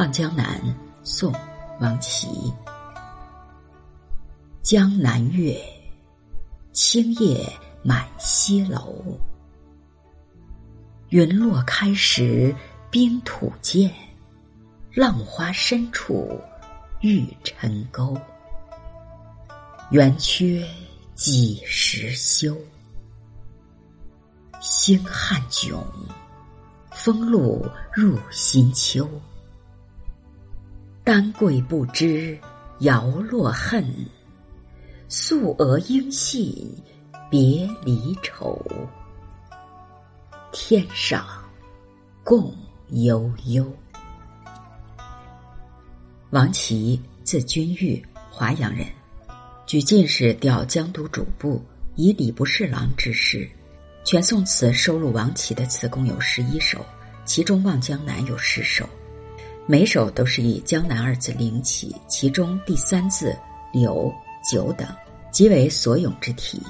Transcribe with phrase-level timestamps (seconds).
[0.00, 0.58] 望江南，
[1.04, 1.30] 宋·
[1.78, 2.50] 王琦。
[4.62, 5.54] 江南月，
[6.72, 7.46] 青叶
[7.82, 9.04] 满西楼。
[11.10, 12.54] 云落开时
[12.90, 13.92] 冰土见，
[14.94, 16.40] 浪花深处
[17.02, 18.16] 玉尘钩。
[19.90, 20.66] 圆缺
[21.14, 22.56] 几时休？
[24.62, 25.84] 星汉迥，
[26.90, 29.06] 风露入新秋。
[31.10, 32.38] 丹桂不知
[32.82, 33.84] 摇落恨，
[35.08, 36.72] 素娥应系
[37.28, 38.64] 别离愁。
[40.52, 41.26] 天上
[42.22, 42.54] 共
[42.90, 43.66] 悠悠。
[46.30, 48.86] 王琦，字君玉，华阳人，
[49.66, 51.60] 举进士，调江都主簿，
[51.96, 53.50] 以礼部侍郎致仕。
[54.04, 56.86] 全宋词收录王琦的词共有十一首，
[57.24, 58.88] 其中《望江南》有十首，
[59.70, 63.38] 每首都是以“江南”二字领起，其中第三字
[63.72, 64.12] “柳
[64.42, 64.84] ”“酒”等，
[65.30, 66.60] 即为所咏之题。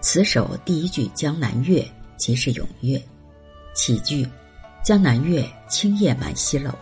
[0.00, 1.84] 此首第一句“江南月”
[2.16, 3.02] 即是咏月。
[3.74, 4.24] 起句
[4.80, 6.72] “江南月，青叶满西楼”，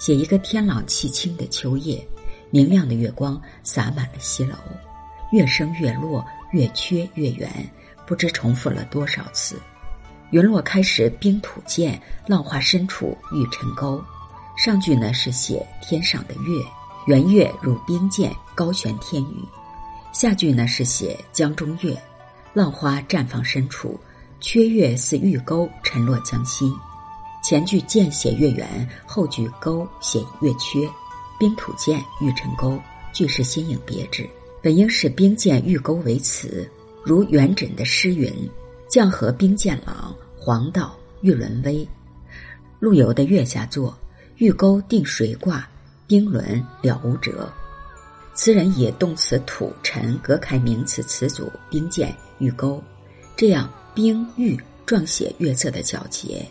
[0.00, 2.02] 写一个天朗气清的秋夜，
[2.48, 4.56] 明亮的月光洒满了西楼，
[5.32, 7.70] 月升月落，月缺月圆，
[8.06, 9.60] 不知重复了多少次。
[10.30, 14.02] 云落开时冰土见，浪花深处玉尘钩。
[14.64, 16.64] 上句呢是写天上的月，
[17.06, 19.44] 圆月如冰剑，高悬天宇；
[20.12, 22.00] 下句呢是写江中月，
[22.54, 23.98] 浪花绽放深处。
[24.38, 26.72] 缺月似玉钩沉落江心，
[27.42, 30.88] 前句见写月圆，后句钩写月缺。
[31.40, 32.78] 冰土见玉尘钩，
[33.12, 34.30] 句式新颖别致，
[34.62, 36.70] 本应是冰见玉钩为词，
[37.04, 38.32] 如元稹的诗云
[38.88, 41.84] ：“绛河冰见朗，黄道玉轮微。”
[42.78, 43.96] 陆游的月下作
[44.36, 45.68] ：“玉钩定水挂，
[46.06, 47.52] 冰轮了无辙。”
[48.34, 52.82] 词人以动词土尘隔开名词词组冰见玉钩，
[53.36, 53.70] 这样。
[53.94, 56.42] 冰玉状写月色的皎洁，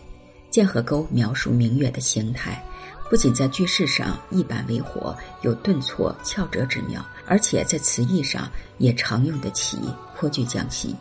[0.48, 2.64] 剑和钩描述明月的形态，
[3.10, 9.76] 不仅在句式上一板为活，有顿挫翘折之妙，而且在词义上也常用得起，
[10.16, 10.94] 颇具匠心。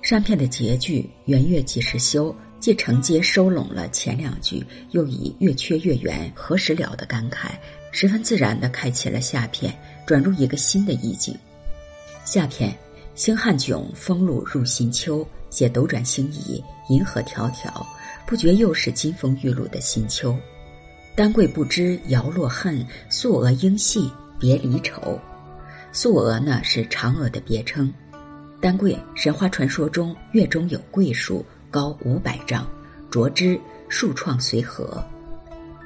[0.00, 7.50] 上片的结句“圆月几时休”，既承接收拢了前两句，又以“月缺月圆，何时了”的感慨，
[7.92, 9.72] 十分自然地开启了下片，
[10.06, 11.36] 转入一个新的意境。
[12.24, 12.76] 下片
[13.14, 15.26] “星汉囧，风露入新秋”。
[15.50, 17.82] 写斗转星移，银河迢迢，
[18.26, 20.36] 不觉又是金风玉露的新秋。
[21.16, 25.18] 丹桂不知摇落恨，素娥应系别离愁。
[25.90, 27.90] 素娥呢是嫦娥的别称。
[28.60, 32.66] 丹桂，神话传说中月中有桂树，高五百丈，
[33.10, 35.04] 着枝树创随和。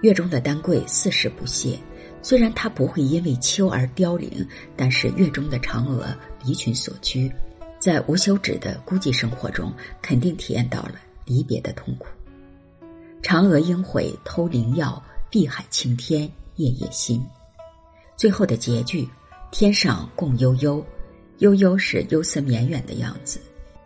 [0.02, 1.78] 月中的丹桂四时不谢，
[2.22, 6.06] 虽然它不会因为秋而凋零，但是月中的嫦娥
[6.44, 7.30] 离群所居。
[7.78, 10.94] 在无休止的孤寂生活中，肯定体验到了
[11.24, 12.06] 离别的痛苦。
[13.22, 17.24] 嫦娥应悔偷灵药，碧海青天夜夜心。
[18.16, 19.08] 最后的结句，
[19.50, 20.84] 天上共悠悠，
[21.38, 23.40] 悠悠是忧思绵远的样子。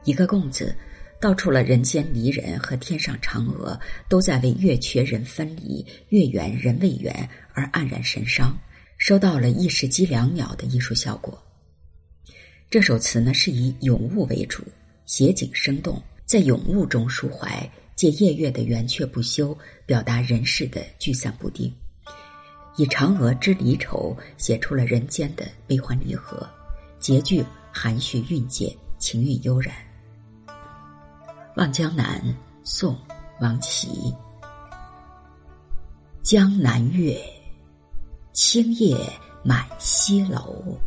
[0.04, 0.74] 一个共字，
[1.20, 3.78] 道出了人间离人和天上嫦娥
[4.08, 8.56] 都在为月缺人分离、月圆人未圆而黯然神伤，
[8.98, 11.42] 收到了一石激两鸟的艺术效果。
[12.68, 14.62] 这首词呢是以咏物为主，
[15.06, 19.56] 写景生动，在咏物中抒怀，借夜月的圆缺不休，
[19.86, 21.72] 表达人世的聚散不定。
[22.76, 26.46] 以嫦娥之离愁，写出了人间的悲欢离合。
[26.98, 29.74] 结句含蓄蕴藉，情韵悠然。
[31.56, 32.20] 《望江南》
[32.64, 32.94] 宋·
[33.40, 34.14] 王琦。
[36.22, 37.18] 江南月，
[38.34, 38.94] 青叶
[39.42, 40.78] 满西楼。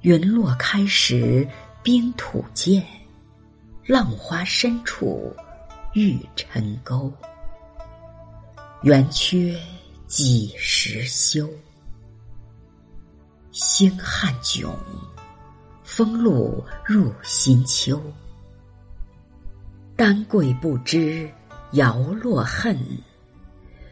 [0.00, 1.46] 云落开时
[1.82, 2.82] 冰土见，
[3.84, 5.36] 浪花深处
[5.92, 7.12] 玉尘钩。
[8.80, 9.54] 圆缺
[10.06, 11.46] 几时休？
[13.52, 14.74] 星汉迥，
[15.84, 18.00] 风露入新秋。
[19.98, 21.28] 丹桂不知
[21.72, 22.78] 摇落恨，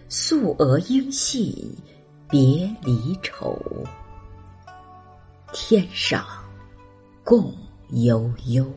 [0.09, 1.77] 素娥应信
[2.31, 3.61] 别离愁。
[5.53, 6.25] 天上
[7.25, 7.53] 共
[7.89, 8.73] 悠悠。